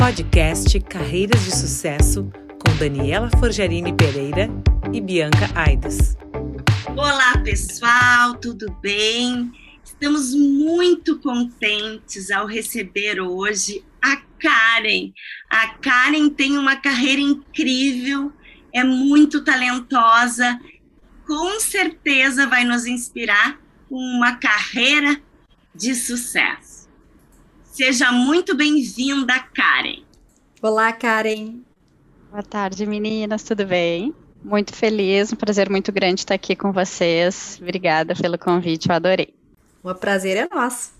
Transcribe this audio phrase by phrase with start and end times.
[0.00, 4.48] Podcast Carreiras de Sucesso com Daniela Forjarini Pereira
[4.94, 6.16] e Bianca Aides.
[6.96, 9.52] Olá, pessoal, tudo bem?
[9.84, 15.12] Estamos muito contentes ao receber hoje a Karen.
[15.50, 18.32] A Karen tem uma carreira incrível,
[18.72, 20.58] é muito talentosa,
[21.26, 25.20] com certeza vai nos inspirar com uma carreira
[25.74, 26.79] de sucesso.
[27.80, 30.02] Seja muito bem-vinda, Karen.
[30.60, 31.62] Olá, Karen.
[32.30, 34.14] Boa tarde, meninas, tudo bem?
[34.44, 37.58] Muito feliz, um prazer muito grande estar aqui com vocês.
[37.58, 39.32] Obrigada pelo convite, eu adorei.
[39.82, 40.92] O prazer é nosso.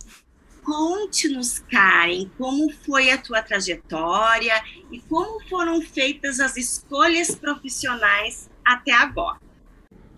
[0.64, 4.54] Conte-nos, Karen, como foi a tua trajetória
[4.90, 9.38] e como foram feitas as escolhas profissionais até agora.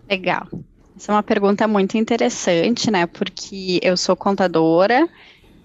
[0.09, 0.47] Legal.
[0.95, 3.05] Essa é uma pergunta muito interessante, né?
[3.05, 5.09] Porque eu sou contadora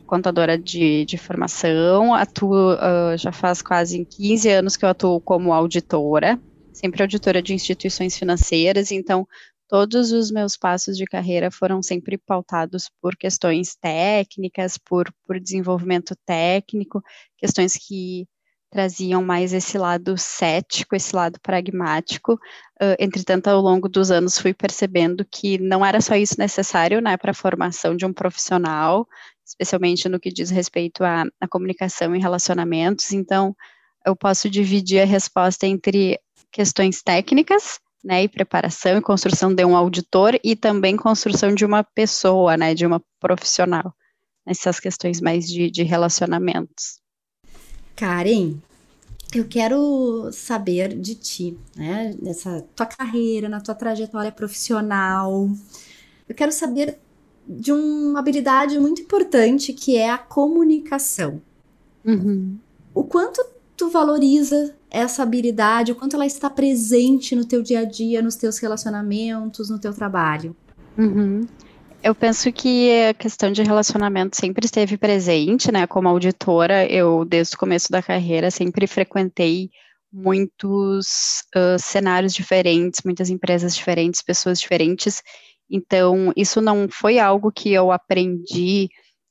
[0.08, 5.52] contadora de, de formação, atuo uh, já faz quase 15 anos que eu atuo como
[5.52, 6.40] auditora,
[6.72, 9.28] sempre auditora de instituições financeiras, então
[9.68, 16.16] todos os meus passos de carreira foram sempre pautados por questões técnicas, por, por desenvolvimento
[16.24, 17.02] técnico,
[17.36, 18.26] questões que
[18.70, 22.34] traziam mais esse lado cético, esse lado pragmático.
[22.80, 27.16] Uh, entretanto, ao longo dos anos fui percebendo que não era só isso necessário, né,
[27.16, 29.06] para a formação de um profissional,
[29.48, 33.12] especialmente no que diz respeito à, à comunicação e relacionamentos.
[33.12, 33.56] Então,
[34.06, 36.20] eu posso dividir a resposta entre
[36.52, 41.82] questões técnicas, né, e preparação e construção de um auditor e também construção de uma
[41.82, 43.92] pessoa, né, de uma profissional,
[44.46, 47.00] essas questões mais de, de relacionamentos.
[47.96, 48.54] Karen,
[49.34, 55.50] eu quero saber de ti, né, nessa tua carreira, na tua trajetória profissional.
[56.28, 56.98] Eu quero saber
[57.48, 61.40] de uma habilidade muito importante que é a comunicação.
[62.04, 62.58] Uhum.
[62.94, 63.42] O quanto
[63.76, 68.36] tu valoriza essa habilidade, o quanto ela está presente no teu dia a dia, nos
[68.36, 70.54] teus relacionamentos, no teu trabalho?
[70.96, 71.46] Uhum.
[72.02, 75.86] Eu penso que a questão de relacionamento sempre esteve presente, né?
[75.86, 79.70] Como auditora, eu, desde o começo da carreira, sempre frequentei
[80.12, 85.22] muitos uh, cenários diferentes, muitas empresas diferentes, pessoas diferentes,
[85.70, 88.88] então, isso não foi algo que eu aprendi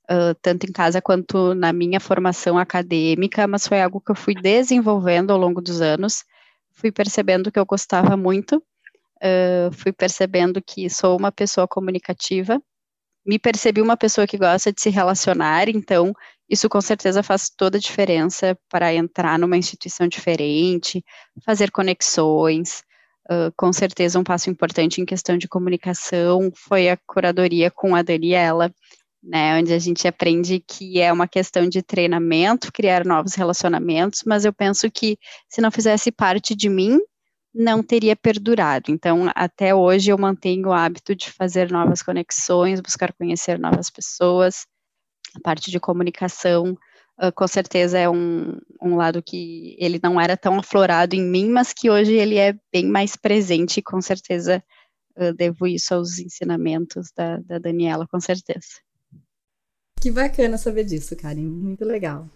[0.09, 4.35] uh, tanto em casa quanto na minha formação acadêmica, mas foi algo que eu fui
[4.35, 6.23] desenvolvendo ao longo dos anos.
[6.73, 12.61] Fui percebendo que eu gostava muito, uh, fui percebendo que sou uma pessoa comunicativa,
[13.25, 16.13] me percebi uma pessoa que gosta de se relacionar, então
[16.49, 21.03] isso com certeza faz toda a diferença para entrar numa instituição diferente,
[21.43, 22.83] fazer conexões,
[23.29, 28.01] Uh, com certeza um passo importante em questão de comunicação foi a curadoria com a
[28.01, 28.73] Daniela,
[29.21, 34.45] né, onde a gente aprende que é uma questão de treinamento, criar novos relacionamentos, mas
[34.45, 35.17] eu penso que
[35.49, 36.97] se não fizesse parte de mim,
[37.53, 38.91] não teria perdurado.
[38.91, 44.65] Então, até hoje eu mantenho o hábito de fazer novas conexões, buscar conhecer novas pessoas,
[45.35, 46.77] a parte de comunicação
[47.21, 51.49] uh, com certeza é um, um lado que ele não era tão aflorado em mim,
[51.49, 54.63] mas que hoje ele é bem mais presente e com certeza
[55.17, 58.81] uh, devo isso aos ensinamentos da, da Daniela, com certeza.
[59.99, 62.29] Que bacana saber disso, Karen, muito legal.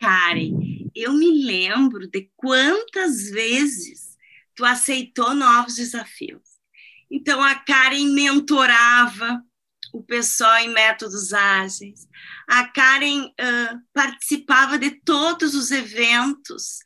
[0.00, 4.16] Karen, eu me lembro de quantas vezes
[4.54, 6.40] tu aceitou novos desafios.
[7.10, 9.44] Então a Karen mentorava,
[9.92, 12.08] o pessoal em métodos ágeis.
[12.48, 16.78] A Karen uh, participava de todos os eventos,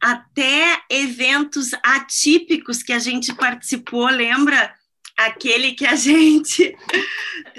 [0.00, 4.72] até eventos atípicos que a gente participou, lembra?
[5.16, 6.76] Aquele que a gente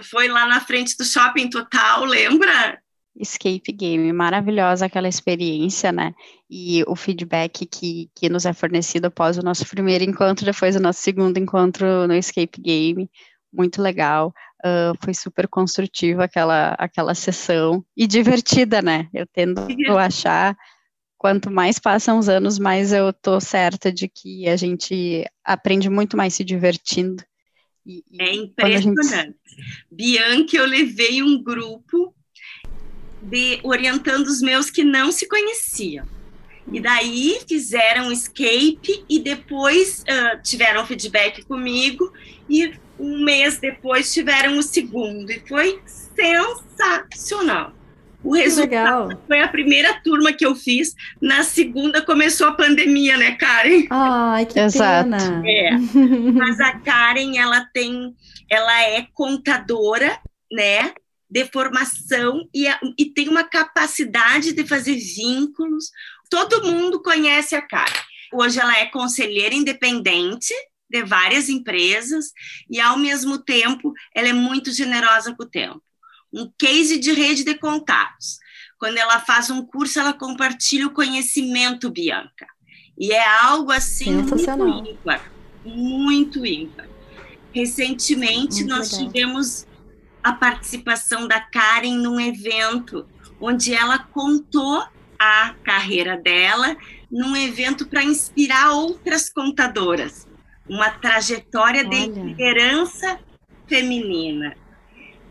[0.04, 2.82] foi lá na frente do Shopping Total, lembra?
[3.20, 6.14] Escape Game, maravilhosa aquela experiência, né?
[6.50, 10.82] E o feedback que, que nos é fornecido após o nosso primeiro encontro, depois do
[10.82, 13.10] nosso segundo encontro no Escape Game,
[13.52, 14.34] muito legal.
[14.60, 19.08] Uh, foi super construtiva aquela, aquela sessão e divertida, né?
[19.14, 19.62] Eu tendo
[19.98, 20.56] a achar,
[21.18, 26.18] quanto mais passam os anos, mais eu tô certa de que a gente aprende muito
[26.18, 27.24] mais se divertindo.
[27.86, 29.10] E, é impressionante.
[29.10, 29.36] Gente...
[29.92, 32.14] Bianca, eu levei um grupo
[33.22, 36.06] de orientando os meus que não se conheciam.
[36.72, 42.14] E daí fizeram escape e depois uh, tiveram feedback comigo
[42.48, 47.74] e um mês depois tiveram o segundo e foi sensacional.
[48.22, 49.24] O resultado Legal.
[49.28, 50.94] foi a primeira turma que eu fiz.
[51.22, 53.86] Na segunda começou a pandemia, né, Karen?
[53.90, 55.10] Ai, que Exato.
[55.10, 55.42] pena.
[55.48, 55.72] É.
[56.34, 58.14] Mas a Karen, ela tem,
[58.50, 60.20] ela é contadora,
[60.52, 60.94] né?
[61.30, 62.66] de formação e,
[62.98, 65.92] e tem uma capacidade de fazer vínculos.
[66.30, 67.94] Todo mundo conhece a Karen.
[68.34, 70.54] Hoje ela é conselheira independente
[70.90, 72.32] de várias empresas
[72.70, 75.82] e, ao mesmo tempo, ela é muito generosa com o tempo.
[76.34, 78.40] Um case de rede de contatos.
[78.78, 82.48] Quando ela faz um curso, ela compartilha o conhecimento, Bianca.
[82.98, 85.32] E é algo assim muito ímpar,
[85.66, 86.88] muito ímpar.
[87.54, 89.08] Recentemente, muito nós legal.
[89.08, 89.68] tivemos
[90.24, 93.08] a participação da Karen num evento
[93.40, 94.84] onde ela contou
[95.18, 96.76] a carreira dela
[97.12, 100.28] num evento para inspirar outras contadoras,
[100.70, 101.90] uma trajetória Olha.
[101.90, 103.20] de liderança
[103.68, 104.56] feminina.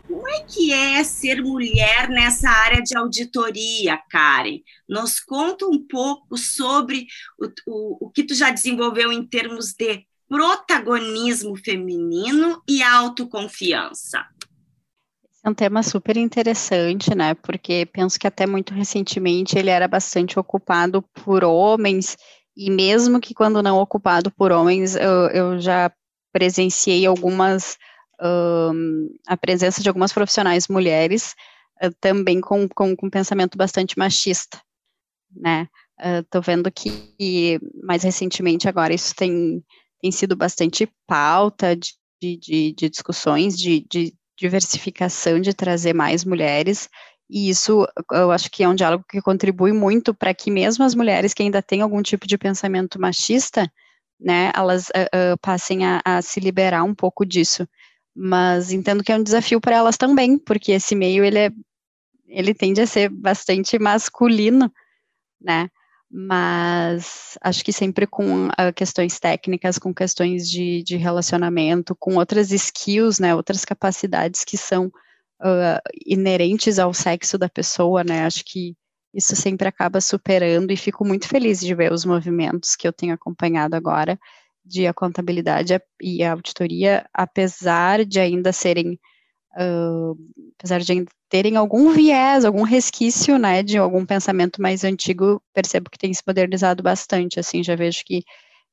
[0.07, 4.59] Como é que é ser mulher nessa área de auditoria, Karen?
[4.87, 7.05] Nos conta um pouco sobre
[7.39, 14.25] o, o, o que tu já desenvolveu em termos de protagonismo feminino e autoconfiança.
[15.43, 17.33] É um tema super interessante, né?
[17.33, 22.17] Porque penso que até muito recentemente ele era bastante ocupado por homens,
[22.59, 25.89] e mesmo que quando não ocupado por homens, eu, eu já
[26.33, 27.77] presenciei algumas,
[28.21, 31.35] um, a presença de algumas profissionais mulheres
[31.81, 34.61] uh, também com, com, com pensamento bastante machista,
[35.33, 35.69] né?
[36.19, 39.63] Estou uh, vendo que mais recentemente agora isso tem,
[40.01, 46.89] tem sido bastante pauta de, de, de discussões, de, de diversificação, de trazer mais mulheres,
[47.29, 50.95] e isso eu acho que é um diálogo que contribui muito para que mesmo as
[50.95, 53.71] mulheres que ainda têm algum tipo de pensamento machista,
[54.19, 57.67] né, elas uh, uh, passem a, a, se liberar um pouco disso.
[58.15, 61.51] Mas entendo que é um desafio para elas também, porque esse meio ele é,
[62.27, 64.71] ele tende a ser bastante masculino,
[65.39, 65.69] né?
[66.11, 72.51] mas acho que sempre com uh, questões técnicas, com questões de, de, relacionamento, com outras
[72.51, 74.91] skills, né, outras capacidades que são
[75.41, 78.75] uh, inerentes ao sexo da pessoa, né, acho que
[79.13, 83.13] isso sempre acaba superando e fico muito feliz de ver os movimentos que eu tenho
[83.13, 84.19] acompanhado agora
[84.63, 88.99] de a contabilidade e a auditoria, apesar de ainda serem
[89.55, 90.17] uh,
[90.57, 95.97] apesar de terem algum viés, algum resquício, né, de algum pensamento mais antigo, percebo que
[95.97, 98.23] tem se modernizado bastante, assim, já vejo que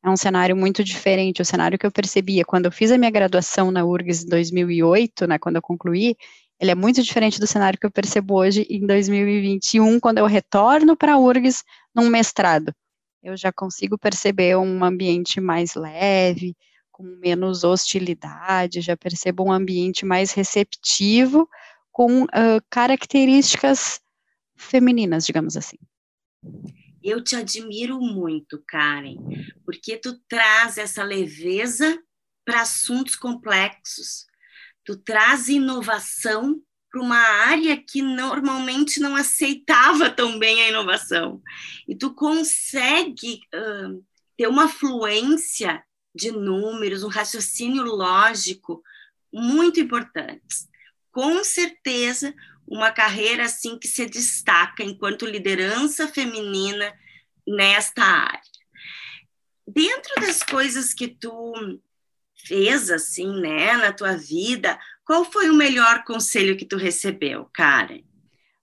[0.05, 3.11] é um cenário muito diferente, o cenário que eu percebia quando eu fiz a minha
[3.11, 6.17] graduação na URGS em 2008, né, quando eu concluí,
[6.59, 10.97] ele é muito diferente do cenário que eu percebo hoje em 2021, quando eu retorno
[10.97, 11.63] para a URGS
[11.95, 12.75] num mestrado.
[13.23, 16.57] Eu já consigo perceber um ambiente mais leve,
[16.91, 21.49] com menos hostilidade, já percebo um ambiente mais receptivo,
[21.93, 24.01] com uh, características
[24.57, 25.77] femininas, digamos assim.
[27.03, 29.17] Eu te admiro muito, Karen,
[29.65, 31.99] porque tu traz essa leveza
[32.45, 34.27] para assuntos complexos,
[34.87, 41.43] tu traz inovação para uma área que normalmente não aceitava tão bem a inovação.
[41.87, 44.03] E tu consegue uh,
[44.37, 45.83] ter uma fluência
[46.15, 48.83] de números, um raciocínio lógico
[49.33, 50.69] muito importantes.
[51.11, 52.33] Com certeza,
[52.67, 56.95] uma carreira assim que se destaca enquanto liderança feminina
[57.47, 58.41] nesta área.
[59.67, 61.81] Dentro das coisas que tu
[62.47, 68.03] fez assim, né, na tua vida, qual foi o melhor conselho que tu recebeu, Karen?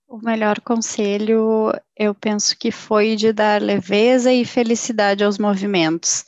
[0.08, 6.24] O melhor conselho, eu penso que foi de dar leveza e felicidade aos movimentos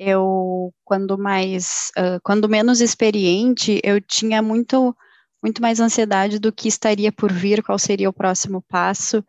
[0.00, 4.96] eu quando mais uh, quando menos experiente eu tinha muito
[5.42, 9.22] muito mais ansiedade do que estaria por vir qual seria o próximo passo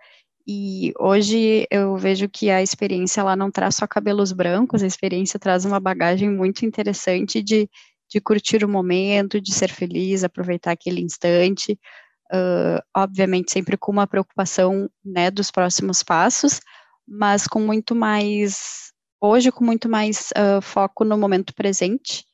[0.47, 5.39] e hoje eu vejo que a experiência ela não traz só cabelos brancos a experiência
[5.39, 7.69] traz uma bagagem muito interessante de,
[8.09, 11.79] de curtir o momento de ser feliz aproveitar aquele instante
[12.33, 16.59] uh, obviamente sempre com uma preocupação né dos próximos passos
[17.07, 22.25] mas com muito mais hoje com muito mais uh, foco no momento presente,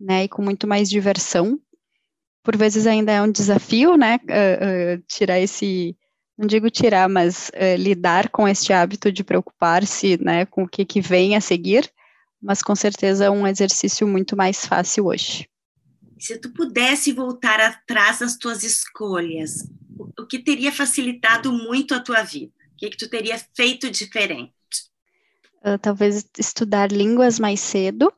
[0.00, 1.60] né, e com muito mais diversão.
[2.42, 5.94] Por vezes ainda é um desafio, né, uh, tirar esse,
[6.42, 11.00] não digo tirar, mas lidar com este hábito de preocupar-se, né, com o que, que
[11.00, 11.90] vem a seguir,
[12.40, 15.48] mas com certeza é um exercício muito mais fácil hoje.
[16.18, 19.68] Se tu pudesse voltar atrás nas tuas escolhas,
[20.18, 22.52] o que teria facilitado muito a tua vida?
[22.72, 24.52] O que, que tu teria feito diferente?
[25.64, 28.12] uh, talvez estudar línguas mais cedo.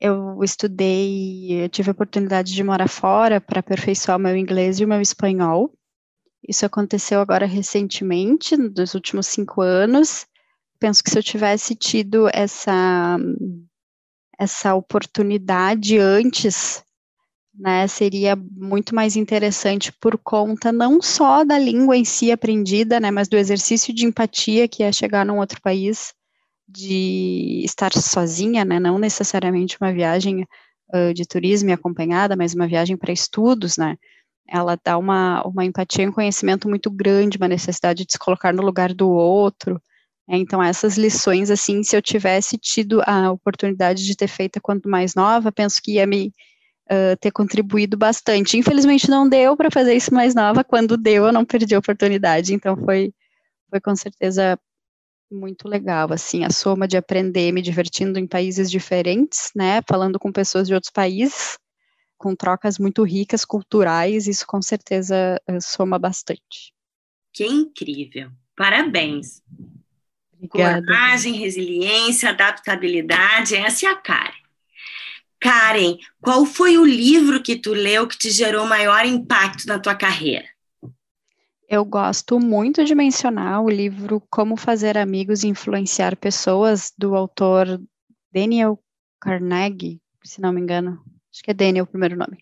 [0.00, 4.88] Eu estudei, eu tive a oportunidade de morar fora para aperfeiçoar meu inglês e o
[4.88, 5.72] meu espanhol.
[6.46, 10.26] Isso aconteceu agora recentemente, nos últimos cinco anos.
[10.78, 13.16] Penso que se eu tivesse tido essa,
[14.38, 16.82] essa oportunidade antes,
[17.54, 23.10] né, seria muito mais interessante por conta não só da língua em si aprendida, né,
[23.10, 26.14] mas do exercício de empatia que é chegar num outro país,
[26.66, 30.46] de estar sozinha, né, não necessariamente uma viagem
[30.94, 33.96] uh, de turismo e acompanhada, mas uma viagem para estudos, né,
[34.48, 38.52] ela dá uma, uma empatia e um conhecimento muito grande, uma necessidade de se colocar
[38.52, 39.80] no lugar do outro,
[40.28, 44.88] né, então essas lições, assim, se eu tivesse tido a oportunidade de ter feita quando
[44.88, 46.32] mais nova, penso que ia me
[46.90, 48.56] uh, ter contribuído bastante.
[48.56, 52.54] Infelizmente não deu para fazer isso mais nova, quando deu eu não perdi a oportunidade,
[52.54, 53.12] então foi,
[53.70, 54.58] foi com certeza
[55.30, 60.30] muito legal, assim, a soma de aprender me divertindo em países diferentes, né, falando com
[60.30, 61.58] pessoas de outros países,
[62.22, 66.72] com trocas muito ricas, culturais, isso com certeza uh, soma bastante.
[67.32, 68.30] Que incrível!
[68.56, 69.42] Parabéns!
[70.32, 70.86] Obrigada.
[70.86, 74.42] Coragem, resiliência, adaptabilidade, essa é a Karen.
[75.40, 79.94] Karen, qual foi o livro que tu leu que te gerou maior impacto na tua
[79.96, 80.46] carreira?
[81.68, 87.80] Eu gosto muito de mencionar o livro Como Fazer Amigos e Influenciar Pessoas, do autor
[88.32, 88.78] Daniel
[89.20, 91.02] Carnegie, se não me engano.
[91.32, 92.38] Acho que é Daniel o primeiro nome.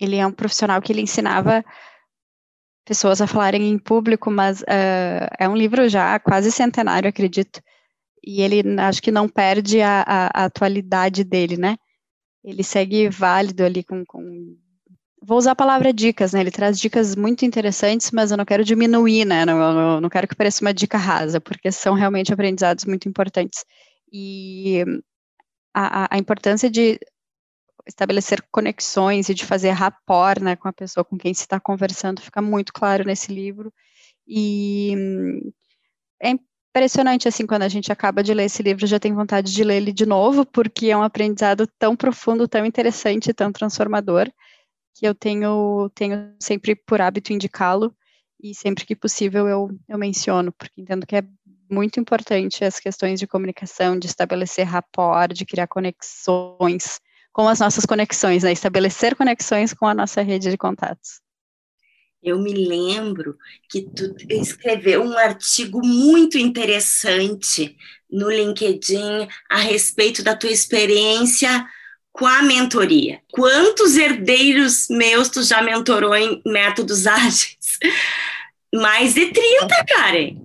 [0.00, 1.64] Ele é um profissional que ele ensinava
[2.84, 7.60] pessoas a falarem em público, mas uh, é um livro já quase centenário, acredito.
[8.24, 11.76] E ele acho que não perde a, a, a atualidade dele, né?
[12.44, 14.56] ele segue válido ali com, com,
[15.22, 16.40] Vou usar a palavra dicas, né?
[16.40, 19.44] Ele traz dicas muito interessantes, mas eu não quero diminuir, né?
[19.44, 23.64] Não, não, quero que pareça uma dica rasa, porque são realmente aprendizados muito importantes.
[24.10, 24.82] E
[25.74, 26.98] a, a importância de
[27.86, 32.20] estabelecer conexões e de fazer rapport né, com a pessoa com quem se está conversando
[32.20, 33.72] fica muito claro nesse livro.
[34.26, 34.94] E
[36.22, 39.64] é impressionante, assim, quando a gente acaba de ler esse livro, já tem vontade de
[39.64, 44.30] ler ele de novo, porque é um aprendizado tão profundo, tão interessante, tão transformador,
[44.94, 47.94] que eu tenho, tenho sempre por hábito indicá-lo,
[48.42, 51.24] e sempre que possível eu, eu menciono, porque entendo que é
[51.70, 57.00] muito importante as questões de comunicação, de estabelecer rapport, de criar conexões
[57.32, 58.52] com as nossas conexões, né?
[58.52, 61.20] estabelecer conexões com a nossa rede de contatos.
[62.22, 63.36] Eu me lembro
[63.70, 67.76] que tu escreveu um artigo muito interessante
[68.10, 71.66] no LinkedIn a respeito da tua experiência
[72.12, 73.22] com a mentoria.
[73.32, 77.78] Quantos herdeiros meus tu já mentorou em métodos ágeis?
[78.74, 80.36] Mais de 30, Karen.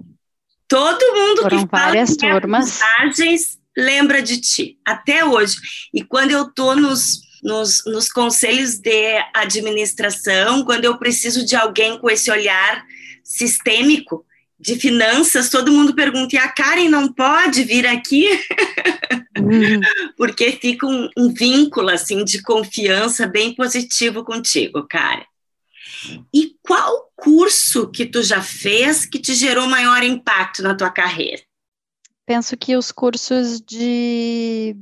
[0.69, 2.81] Todo mundo Foram que fala várias turmas.
[2.99, 5.57] ágeis lembra de ti, até hoje.
[5.93, 11.99] E quando eu tô nos nos, nos conselhos de administração, quando eu preciso de alguém
[11.99, 12.83] com esse olhar
[13.23, 14.25] sistêmico
[14.59, 18.27] de finanças, todo mundo pergunta: e a Karen não pode vir aqui?
[19.37, 19.79] Uhum.
[20.17, 25.25] Porque fica um, um, vínculo assim de confiança bem positivo contigo, Karen.
[26.33, 31.41] E qual curso que tu já fez que te gerou maior impacto na tua carreira?
[32.25, 34.75] Penso que os cursos de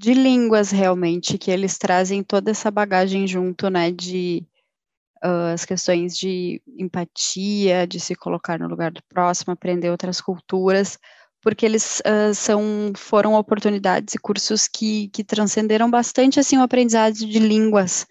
[0.00, 4.46] de línguas realmente, que eles trazem toda essa bagagem junto, né, de
[5.22, 10.98] uh, as questões de empatia, de se colocar no lugar do próximo, aprender outras culturas,
[11.42, 17.12] porque eles uh, são, foram oportunidades e cursos que, que transcenderam bastante, assim, o aprendizado
[17.12, 18.06] de línguas,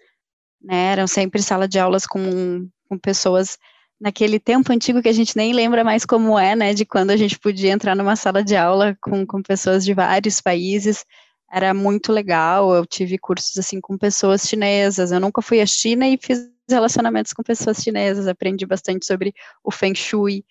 [0.62, 3.58] né, eram sempre sala de aulas com, com pessoas
[4.00, 7.16] naquele tempo antigo que a gente nem lembra mais como é, né, de quando a
[7.16, 11.04] gente podia entrar numa sala de aula com, com pessoas de vários países,
[11.50, 12.72] era muito legal.
[12.74, 15.10] Eu tive cursos assim com pessoas chinesas.
[15.10, 18.28] Eu nunca fui à China e fiz relacionamentos com pessoas chinesas.
[18.28, 20.44] Aprendi bastante sobre o Feng Shui,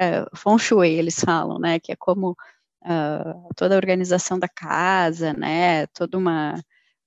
[0.00, 1.78] uh, Feng Shui eles falam, né?
[1.78, 5.86] Que é como uh, toda a organização da casa, né?
[5.88, 6.54] Toda uma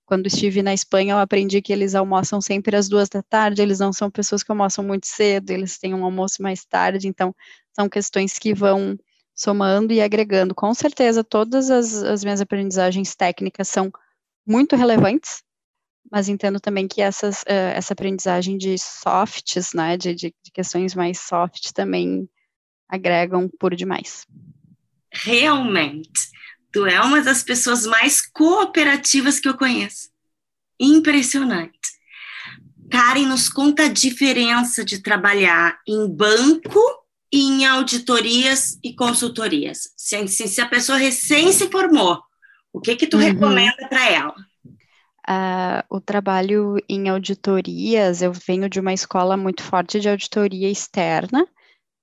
[0.10, 3.78] quando estive na Espanha, eu aprendi que eles almoçam sempre às duas da tarde, eles
[3.78, 7.32] não são pessoas que almoçam muito cedo, eles têm um almoço mais tarde, então
[7.72, 8.98] são questões que vão
[9.36, 10.56] somando e agregando.
[10.56, 13.92] Com certeza, todas as, as minhas aprendizagens técnicas são
[14.48, 15.44] muito relevantes,
[16.12, 20.96] mas entendo também que essas, uh, essa aprendizagem de softs, né, de, de, de, questões
[20.96, 22.28] mais soft também
[22.90, 24.26] agregam por demais.
[25.14, 26.10] Realmente,
[26.72, 30.10] tu é uma das pessoas mais cooperativas que eu conheço.
[30.80, 31.78] Impressionante.
[32.90, 36.80] Karen, nos conta a diferença de trabalhar em banco
[37.32, 39.94] em auditorias e consultorias?
[39.96, 42.20] Se, se, se, a pessoa recém se formou,
[42.74, 43.24] o que que tu uhum.
[43.24, 44.36] recomenda para ela?
[45.30, 51.48] Uh, o trabalho em auditorias, eu venho de uma escola muito forte de auditoria externa,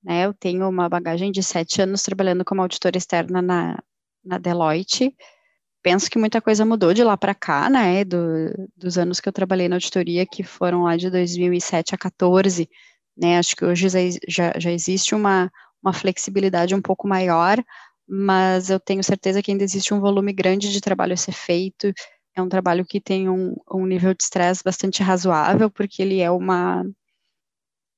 [0.04, 0.26] né?
[0.26, 3.82] Eu tenho uma bagagem de sete anos trabalhando como auditora externa na,
[4.26, 5.14] na Deloitte.
[5.82, 8.18] penso que muita coisa mudou de lá para cá, né, do,
[8.76, 12.68] dos anos que eu trabalhei na auditoria, que foram lá de 2007 a 14,
[13.16, 13.88] né, acho que hoje
[14.28, 15.50] já, já existe uma,
[15.82, 17.62] uma flexibilidade um pouco maior,
[18.08, 21.92] mas eu tenho certeza que ainda existe um volume grande de trabalho a ser feito,
[22.34, 26.30] é um trabalho que tem um, um nível de estresse bastante razoável, porque ele é
[26.30, 26.84] uma,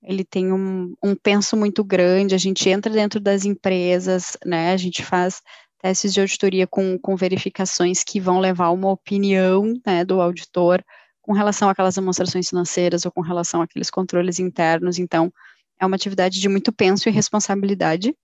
[0.03, 4.77] ele tem um, um penso muito grande, a gente entra dentro das empresas, né, a
[4.77, 5.43] gente faz
[5.79, 10.85] testes de auditoria com, com verificações que vão levar uma opinião né, do auditor
[11.23, 14.99] com relação àquelas demonstrações financeiras ou com relação àqueles controles internos.
[14.99, 15.33] Então,
[15.79, 18.15] é uma atividade de muito penso e responsabilidade.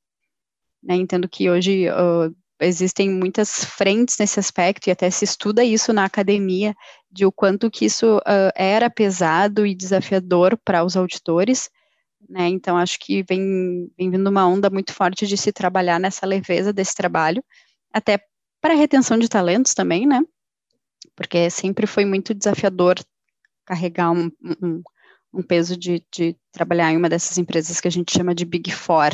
[0.83, 0.97] Né?
[0.97, 6.05] Entendo que hoje uh, existem muitas frentes nesse aspecto e até se estuda isso na
[6.05, 6.75] academia
[7.11, 11.71] de o quanto que isso uh, era pesado e desafiador para os auditores.
[12.29, 12.49] Né?
[12.49, 16.73] Então, acho que vem, vem vindo uma onda muito forte de se trabalhar nessa leveza
[16.73, 17.45] desse trabalho,
[17.93, 18.19] até
[18.61, 20.21] para retenção de talentos também, né?
[21.15, 22.97] Porque sempre foi muito desafiador
[23.65, 24.31] carregar um,
[24.63, 24.83] um,
[25.33, 28.71] um peso de, de, trabalhar em uma dessas empresas que a gente chama de Big
[28.71, 29.11] Four.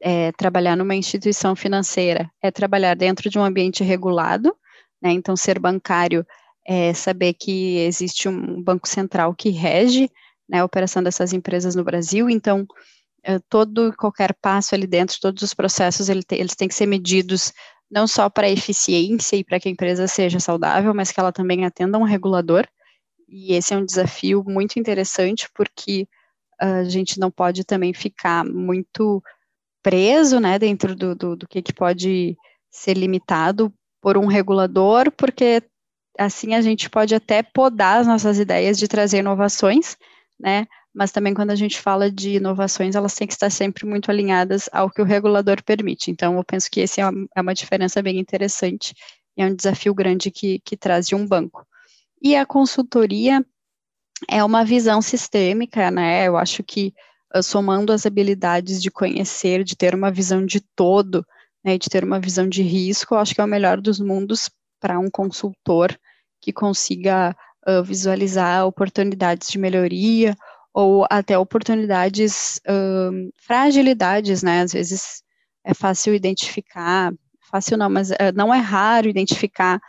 [0.00, 4.56] É, trabalhar numa instituição financeira é trabalhar dentro de um ambiente regulado,
[5.02, 5.10] né?
[5.10, 6.24] Então, ser bancário
[6.64, 10.08] é saber que existe um banco central que rege
[10.48, 12.66] né, a operação dessas empresas no Brasil, então
[13.24, 17.52] eh, todo qualquer passo ali dentro, todos os processos, ele eles têm que ser medidos
[17.90, 21.64] não só para eficiência e para que a empresa seja saudável, mas que ela também
[21.64, 22.66] atenda um regulador,
[23.28, 26.08] e esse é um desafio muito interessante, porque
[26.60, 29.22] a gente não pode também ficar muito
[29.82, 32.36] preso, né, dentro do, do, do que, que pode
[32.70, 35.62] ser limitado por um regulador, porque
[36.18, 39.96] assim a gente pode até podar as nossas ideias de trazer inovações,
[40.38, 40.66] né?
[40.94, 44.68] Mas também quando a gente fala de inovações, elas têm que estar sempre muito alinhadas
[44.72, 46.10] ao que o regulador permite.
[46.10, 48.94] Então, eu penso que esse é uma, é diferença bem interessante
[49.42, 51.66] é um desafio grande que, que traz de um banco.
[52.20, 53.44] E a consultoria
[54.28, 56.26] é uma visão sistêmica, né?
[56.26, 56.92] Eu acho que
[57.34, 61.24] uh, somando as habilidades de conhecer, de ter uma visão de todo,
[61.64, 64.50] né, de ter uma visão de risco, eu acho que é o melhor dos mundos
[64.80, 65.96] para um consultor
[66.40, 67.36] que consiga
[67.68, 70.34] uh, visualizar oportunidades de melhoria
[70.72, 74.62] ou até oportunidades, uh, fragilidades, né?
[74.62, 75.22] Às vezes
[75.64, 77.12] é fácil identificar,
[77.50, 79.80] fácil não, mas uh, não é raro identificar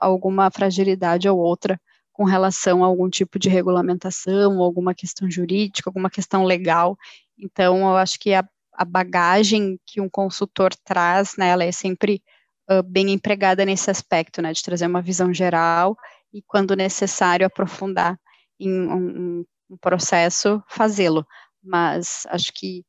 [0.00, 1.78] alguma fragilidade ou outra
[2.12, 6.96] com relação a algum tipo de regulamentação, alguma questão jurídica, alguma questão legal.
[7.38, 8.42] Então, eu acho que a,
[8.74, 12.22] a bagagem que um consultor traz, né, ela é sempre
[12.70, 15.96] uh, bem empregada nesse aspecto, né, de trazer uma visão geral
[16.32, 18.18] e, quando necessário, aprofundar
[18.58, 21.26] em um, um processo, fazê-lo.
[21.62, 22.84] Mas acho que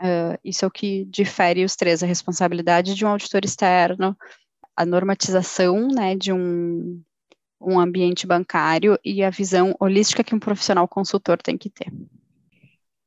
[0.00, 4.16] uh, isso é o que difere os três: a responsabilidade de um auditor externo,
[4.76, 7.02] a normatização né, de um,
[7.60, 11.92] um ambiente bancário e a visão holística que um profissional consultor tem que ter.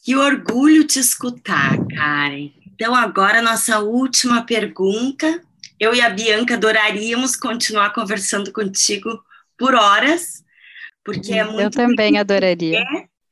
[0.04, 2.52] Que orgulho te escutar, Karen.
[2.66, 5.44] Então, agora, nossa última pergunta.
[5.80, 9.22] Eu e a Bianca adoraríamos continuar conversando contigo
[9.58, 10.44] por horas,
[11.04, 11.62] porque é muito.
[11.62, 12.84] Eu também adoraria.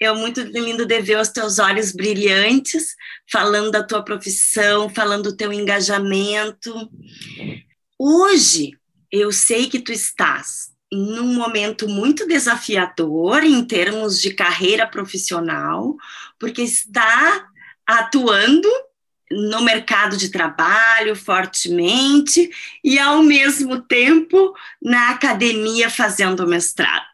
[0.02, 2.96] É muito lindo de ver os teus olhos brilhantes,
[3.32, 6.74] falando da tua profissão, falando do teu engajamento.
[7.98, 8.72] Hoje,
[9.12, 15.96] eu sei que tu estás num momento muito desafiador em termos de carreira profissional,
[16.40, 17.48] porque está
[17.86, 18.70] atuando
[19.32, 22.50] no mercado de trabalho fortemente
[22.84, 27.06] e, ao mesmo tempo, na academia fazendo mestrado.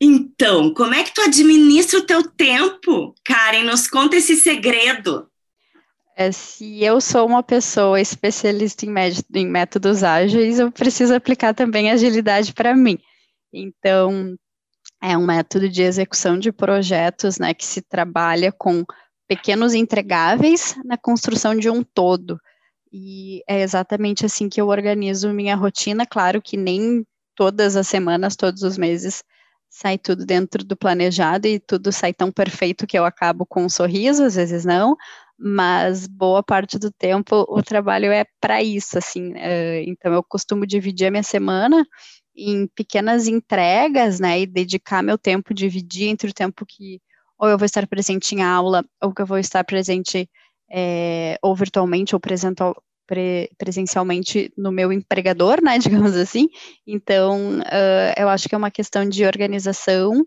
[0.00, 3.14] Então, como é que tu administra o teu tempo?
[3.24, 5.28] Karen, nos conta esse segredo.
[6.16, 8.92] É, se eu sou uma pessoa especialista em,
[9.34, 12.98] em métodos ágeis, eu preciso aplicar também agilidade para mim.
[13.52, 14.36] Então,
[15.00, 18.84] é um método de execução de projetos, né, que se trabalha com
[19.28, 22.40] pequenos entregáveis na construção de um todo.
[22.92, 26.06] E é exatamente assim que eu organizo minha rotina.
[26.06, 29.22] Claro que nem todas as semanas, todos os meses,
[29.70, 33.68] sai tudo dentro do planejado e tudo sai tão perfeito que eu acabo com um
[33.68, 34.96] sorriso, às vezes não,
[35.38, 39.32] mas boa parte do tempo o trabalho é para isso, assim.
[39.32, 41.86] Uh, então eu costumo dividir a minha semana
[42.34, 47.00] em pequenas entregas, né, e dedicar meu tempo, dividir entre o tempo que
[47.38, 50.28] ou eu vou estar presente em aula, ou que eu vou estar presente
[50.70, 52.74] é, ou virtualmente ou presencial,
[53.06, 55.78] pre, presencialmente no meu empregador, né,
[56.12, 56.48] digamos assim.
[56.86, 60.24] Então, uh, eu acho que é uma questão de organização.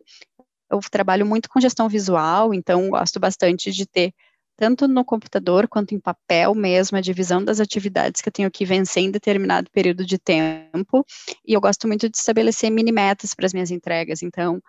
[0.69, 4.13] Eu trabalho muito com gestão visual, então gosto bastante de ter
[4.57, 8.63] tanto no computador quanto em papel mesmo, a divisão das atividades que eu tenho que
[8.63, 11.05] vencer em determinado período de tempo.
[11.45, 14.21] E eu gosto muito de estabelecer mini metas para as minhas entregas.
[14.21, 14.61] Então,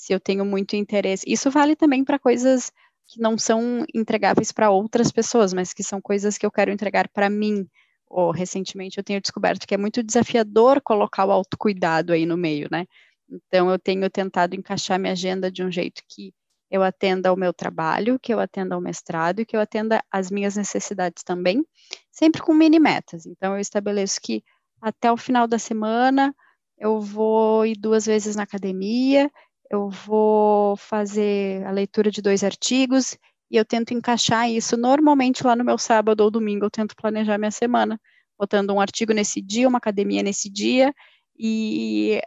[0.00, 2.72] se eu tenho muito interesse, isso vale também para coisas
[3.06, 7.06] que não são entregáveis para outras pessoas, mas que são coisas que eu quero entregar
[7.10, 7.68] para mim.
[8.08, 12.66] Ou recentemente eu tenho descoberto que é muito desafiador colocar o autocuidado aí no meio,
[12.72, 12.86] né?
[13.28, 16.32] Então eu tenho tentado encaixar minha agenda de um jeito que
[16.70, 20.30] eu atenda ao meu trabalho, que eu atenda ao mestrado e que eu atenda às
[20.30, 21.62] minhas necessidades também,
[22.10, 23.26] sempre com mini metas.
[23.26, 24.42] Então, eu estabeleço que
[24.80, 26.34] até o final da semana
[26.78, 29.30] eu vou ir duas vezes na academia,
[29.70, 33.16] eu vou fazer a leitura de dois artigos
[33.50, 37.38] e eu tento encaixar isso normalmente lá no meu sábado ou domingo, eu tento planejar
[37.38, 38.00] minha semana,
[38.38, 40.92] botando um artigo nesse dia, uma academia nesse dia,
[41.38, 42.20] e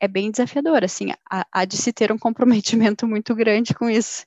[0.00, 4.26] é bem desafiador, assim, há, de se ter um comprometimento muito grande com isso.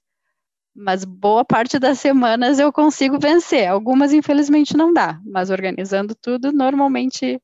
[0.74, 3.68] Mas boa parte das semanas eu consigo vencer.
[3.68, 5.22] Algumas, infelizmente, não dá.
[5.26, 7.42] Mas organizando tudo, normalmente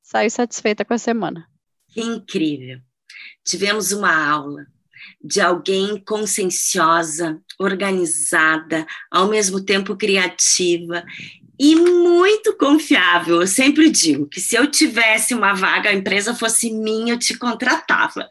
[0.00, 1.48] saio satisfeita com a semana.
[1.96, 2.80] Incrível!
[3.44, 4.66] Tivemos uma aula
[5.22, 11.04] de alguém conscienciosa, organizada, ao mesmo tempo criativa
[11.58, 13.40] e muito confiável.
[13.40, 17.36] Eu sempre digo que se eu tivesse uma vaga, a empresa fosse minha, eu te
[17.36, 18.28] contratava.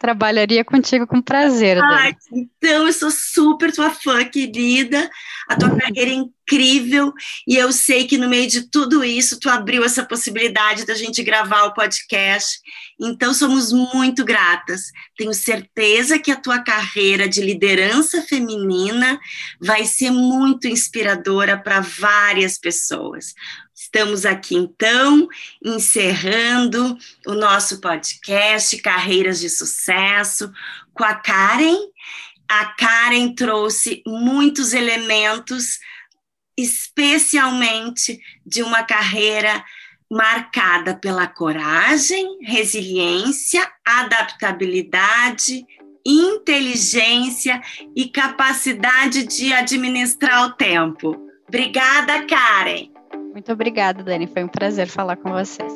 [0.00, 1.78] Trabalharia contigo com prazer.
[1.82, 5.10] Ai, então, eu sou super tua fã, querida.
[5.46, 6.14] A tua carreira é
[6.44, 7.12] incrível
[7.46, 11.22] e eu sei que no meio de tudo isso, tu abriu essa possibilidade da gente
[11.22, 12.58] gravar o podcast.
[13.00, 14.82] Então, somos muito gratas.
[15.16, 19.18] Tenho certeza que a tua carreira de liderança feminina
[19.60, 23.34] vai ser muito inspiradora para várias pessoas.
[23.74, 25.28] Estamos aqui, então,
[25.64, 30.52] encerrando o nosso podcast Carreiras de Sucesso
[30.92, 31.76] com a Karen.
[32.48, 35.78] A Karen trouxe muitos elementos,
[36.56, 39.64] especialmente de uma carreira
[40.10, 45.66] marcada pela coragem, resiliência, adaptabilidade,
[46.06, 47.60] inteligência
[47.96, 51.16] e capacidade de administrar o tempo.
[51.48, 52.90] Obrigada, Karen.
[53.32, 54.26] Muito obrigada, Dani.
[54.26, 55.72] Foi um prazer falar com vocês.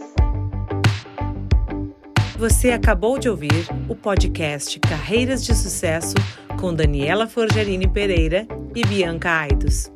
[2.38, 6.14] Você acabou de ouvir o podcast Carreiras de Sucesso
[6.60, 9.90] com Daniela Forgerini Pereira e Bianca Aidos.